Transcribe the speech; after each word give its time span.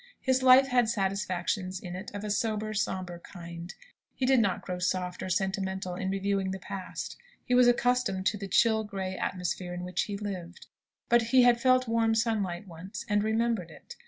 His 0.19 0.41
life 0.41 0.65
had 0.69 0.89
satisfactions 0.89 1.79
in 1.79 1.95
it 1.95 2.09
of 2.15 2.23
a 2.23 2.31
sober, 2.31 2.73
sombre 2.73 3.19
kind. 3.19 3.71
He 4.15 4.25
did 4.25 4.39
not 4.39 4.63
grow 4.63 4.79
soft 4.79 5.21
or 5.21 5.29
sentimental 5.29 5.93
in 5.93 6.09
reviewing 6.09 6.49
the 6.49 6.57
past. 6.57 7.17
He 7.45 7.53
was 7.53 7.67
accustomed 7.67 8.25
to 8.25 8.37
the 8.39 8.47
chill, 8.47 8.83
grey 8.83 9.15
atmosphere 9.15 9.75
in 9.75 9.83
which 9.83 10.05
he 10.05 10.17
lived. 10.17 10.65
But 11.07 11.21
he 11.21 11.43
had 11.43 11.61
felt 11.61 11.87
warm 11.87 12.15
sunlight 12.15 12.65
once, 12.67 13.05
and 13.07 13.23
remembered 13.23 13.69
it. 13.69 13.95